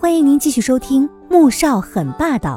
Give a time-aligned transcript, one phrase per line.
[0.00, 2.56] 欢迎您继续收听《穆少很霸道》，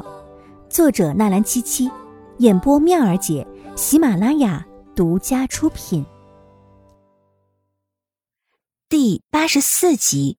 [0.72, 1.90] 作者纳兰七七，
[2.38, 3.44] 演播妙儿姐，
[3.76, 6.06] 喜马拉雅独家出品。
[8.88, 10.38] 第八十四集，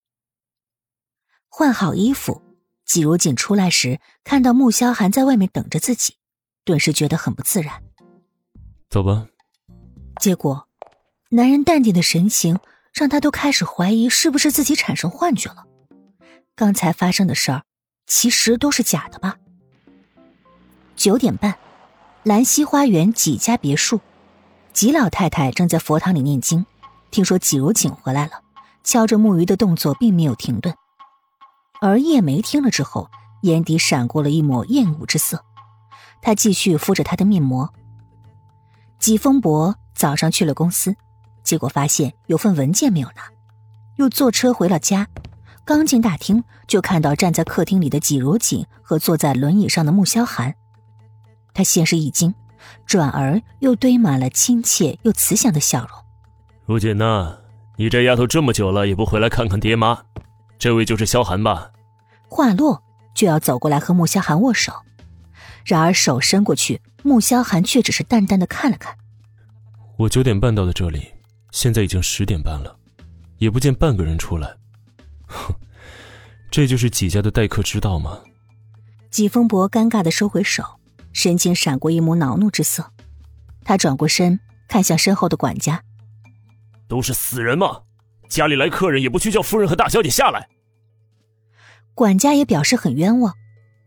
[1.50, 2.42] 换好衣服，
[2.86, 6.16] 季如锦出来时，看到穆萧寒在外面等着自己，
[6.64, 7.84] 顿时觉得很不自然。
[8.90, 9.28] 走吧。
[10.22, 10.70] 结果，
[11.32, 12.58] 男人淡定的神情
[12.94, 15.66] 让他都开始怀疑是不是自己产生幻觉了。
[16.56, 17.64] 刚才发生的事儿，
[18.06, 19.38] 其实都是假的吧？
[20.96, 21.58] 九点半，
[22.22, 24.00] 兰溪花园几家别墅，
[24.72, 26.64] 纪老太太正在佛堂里念经。
[27.10, 28.42] 听说纪如锦回来了，
[28.84, 30.76] 敲着木鱼的动作并没有停顿。
[31.82, 33.10] 而叶梅听了之后，
[33.42, 35.44] 眼底闪过了一抹厌恶之色。
[36.22, 37.74] 她继续敷着她的面膜。
[39.00, 40.96] 季风伯早上去了公司，
[41.44, 43.24] 结果发现有份文件没有拿，
[43.96, 45.08] 又坐车回了家。
[45.66, 50.54] 刚进大厅，就看到站在客厅里的季如锦和坐在轮椅上的穆萧寒。
[51.54, 52.34] 他先是一惊，
[52.86, 55.90] 转而又堆满了亲切又慈祥的笑容。
[56.66, 57.38] 如锦呐，
[57.78, 60.04] 你这丫头这么久了也不回来看看爹妈，
[60.60, 61.72] 这位就是萧寒吧？
[62.28, 64.74] 话落，就要走过来和穆萧寒握手，
[65.64, 68.98] 然而手伸过去，穆萧寒却只是淡淡的看了看。
[69.98, 71.14] 我九点半到的这里，
[71.52, 72.76] 现在已经十点半了，
[73.38, 74.58] 也不见半个人出来。
[75.34, 75.54] 哼，
[76.52, 78.20] 这就是几家的待客之道吗？
[79.10, 80.64] 季风伯尴尬的收回手，
[81.12, 82.92] 神情闪过一抹恼怒之色。
[83.64, 85.84] 他转过身，看向身后的管家
[86.90, 87.82] ：“都是死人吗？
[88.28, 90.50] 家里来客人也不去叫夫人和大小姐下来。”
[91.94, 93.36] 管家也表示很冤枉，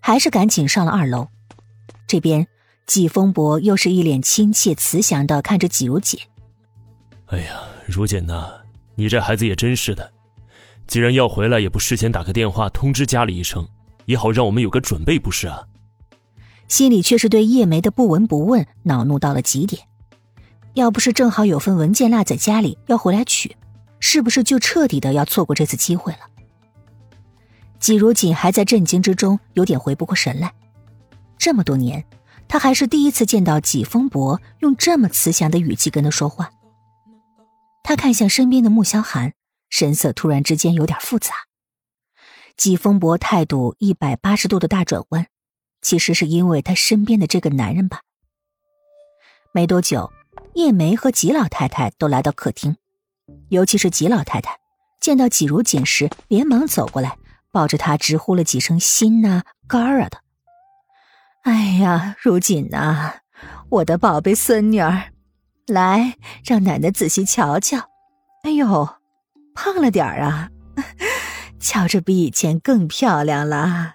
[0.01, 1.29] 还是赶紧上了二楼。
[2.07, 2.47] 这边，
[2.87, 6.21] 季风伯又是一脸亲切慈祥的看着季如锦
[7.27, 8.49] ：“哎呀，如锦呐，
[8.95, 10.13] 你这孩子也真是的。”
[10.87, 13.67] 既然要回来，也不事先打个电话通知家里一声，
[14.05, 15.65] 也好让我们有个准备，不是啊？
[16.69, 19.83] 心里却是对叶梅的不闻不问恼怒到了极点。
[20.75, 23.57] 要不是正好有份文件落在家里，要回来取，
[23.99, 26.19] 是不是就彻底的要错过这次机会了？
[27.79, 30.53] 季如锦还在震惊之中，有点回不过神来。
[31.39, 32.05] 这么多年，
[32.49, 36.51] 他还是第一次见到季风伯用这么慈祥的语气跟他说话。
[37.83, 39.33] 他看向身边的穆萧寒。
[39.69, 41.35] 神色突然之间有点复杂，
[42.57, 45.27] 季风伯态度一百八十度的大转弯，
[45.83, 48.01] 其实是因为他身边的这个男人吧。
[49.53, 50.13] 没多久，
[50.55, 52.77] 叶梅和季老太太都来到客厅，
[53.49, 54.59] 尤其是季老太太
[55.01, 57.19] 见到季如锦时，连忙走过来，
[57.53, 60.23] 抱着她直呼了几声“心呐，肝儿啊”的。
[61.43, 63.21] 哎呀，如锦呐，
[63.69, 65.13] 我的宝贝孙女儿，
[65.67, 67.91] 来，让奶奶仔细瞧瞧。
[68.43, 68.96] 哎呦！
[69.57, 70.51] 胖了点儿啊，
[71.59, 73.95] 瞧着比以前更漂亮了。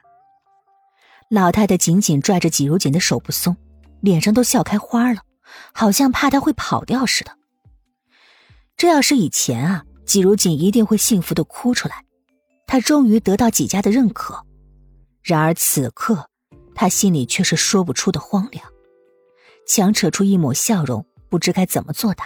[1.30, 3.56] 老太太紧紧拽着季如锦的手不松，
[4.02, 5.22] 脸上都笑开花了，
[5.72, 7.38] 好像怕她会跑掉似的。
[8.76, 12.04] 这要是以前啊，季如锦一定会幸福的哭出来，
[12.68, 14.46] 她终于得到季家的认可。
[15.22, 16.28] 然而此刻，
[16.74, 18.66] 她心里却是说不出的荒凉，
[19.68, 22.26] 强扯出一抹笑容，不知该怎么作答。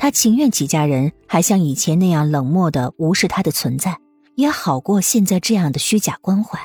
[0.00, 3.98] 他情愿几家人还像以前那样冷漠的无视他的存在，
[4.34, 6.58] 也好过现在这样的虚假关怀。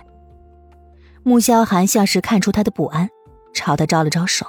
[1.21, 3.09] 穆萧寒像是看出他的不安，
[3.53, 4.45] 朝他招了招手：“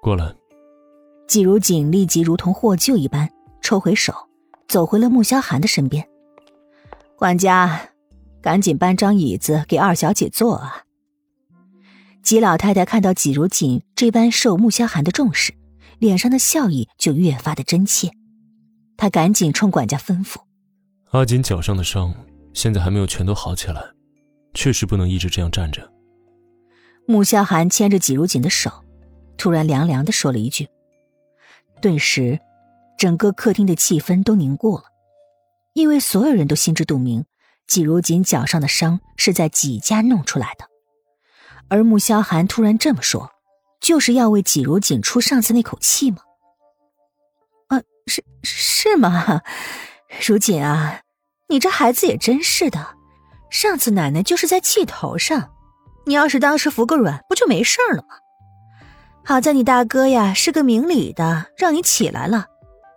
[0.00, 0.32] 过来。”
[1.26, 3.28] 季如锦立即如同获救一般
[3.60, 4.14] 抽回手，
[4.68, 6.08] 走回了穆萧寒的身边。
[7.16, 7.88] 管家，
[8.40, 10.84] 赶紧搬张椅子给二小姐坐啊！
[12.22, 15.55] 季老太太看到季如锦这般受穆萧寒的重视。
[15.98, 18.10] 脸上的笑意就越发的真切，
[18.96, 20.38] 他赶紧冲管家吩咐
[21.12, 22.14] ：“阿锦脚上的伤
[22.52, 23.82] 现在还没有全都好起来，
[24.54, 25.90] 确实不能一直这样站着。”
[27.06, 28.70] 穆萧寒牵着季如锦的手，
[29.36, 30.68] 突然凉凉的说了一句，
[31.80, 32.40] 顿时，
[32.98, 34.84] 整个客厅的气氛都凝固了，
[35.74, 37.24] 因为所有人都心知肚明，
[37.66, 40.66] 季如锦脚上的伤是在季家弄出来的，
[41.68, 43.30] 而穆萧寒突然这么说。
[43.80, 46.18] 就是要为季如锦出上次那口气吗？
[47.68, 49.42] 啊，是是吗？
[50.26, 51.00] 如锦啊，
[51.48, 52.94] 你这孩子也真是的，
[53.50, 55.52] 上次奶奶就是在气头上，
[56.04, 58.16] 你要是当时服个软，不就没事了吗？
[59.24, 62.46] 好在你大哥呀是个明理的，让你起来了，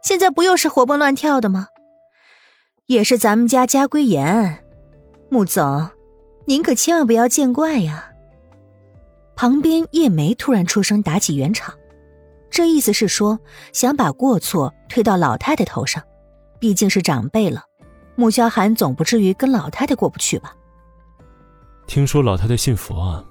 [0.03, 1.67] 现在不又是活蹦乱跳的吗？
[2.85, 4.63] 也是咱们家家规严，
[5.29, 5.89] 穆总，
[6.45, 8.08] 您可千万不要见怪呀。
[9.39, 11.73] 旁边，叶梅突然出声打起圆场，
[12.49, 13.39] 这意思是说
[13.71, 16.03] 想把过错推到老太太头上，
[16.59, 17.63] 毕竟是长辈了，
[18.17, 20.53] 穆萧寒总不至于跟老太太过不去吧？
[21.87, 23.23] 听说老太太信佛啊？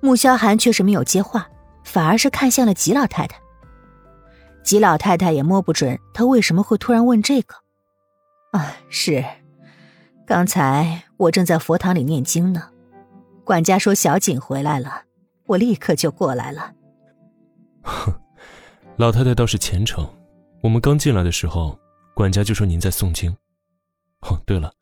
[0.00, 1.48] 穆萧寒却是没有接话，
[1.84, 3.38] 反而是看向了吉老太太。
[4.64, 7.54] 吉老太太也摸不准他为什么会突然问这个。
[8.50, 9.24] 啊，是，
[10.26, 12.70] 刚才我正在佛堂里念经呢，
[13.46, 15.04] 管家说小景回来了，
[15.46, 16.74] 我立刻就过来了。
[17.82, 18.12] 哼，
[18.98, 20.04] 老太太倒是虔诚。
[20.64, 21.78] 我们刚进来的时候，
[22.12, 23.30] 管家就说您在诵经。
[24.22, 24.74] 哦，对了，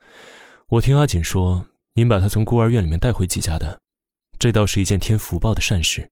[0.69, 3.83] 我听阿锦说，您把他从孤儿院里面带回纪家的，
[4.39, 6.11] 这倒是一件添福报的善事。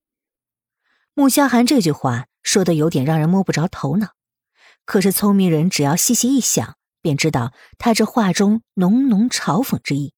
[1.15, 4.09] 穆萧寒这句话说的有点让人摸不着头脑，
[4.85, 10.13] 可是聪明人只要细细一想，便知道他这话中浓浓嘲讽之意。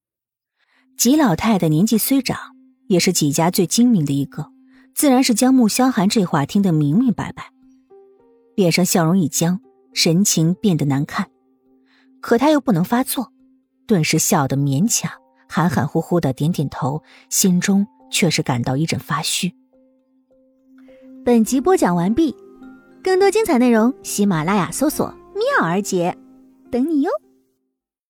[0.96, 2.38] 吉老太太年纪虽长，
[2.86, 4.50] 也是几家最精明的一个，
[4.94, 7.50] 自然是将穆萧寒这话听得明明白白，
[8.54, 9.60] 脸上笑容一僵，
[9.92, 11.28] 神情变得难看。
[12.20, 13.32] 可他又不能发作，
[13.86, 15.10] 顿时笑得勉强，
[15.48, 19.52] 含含糊糊的点点头，心中却是感到一阵发虚。
[21.24, 22.34] 本集播讲完毕，
[23.02, 26.16] 更多精彩内容，喜马拉雅搜索“妙儿姐”，
[26.70, 27.10] 等你哟。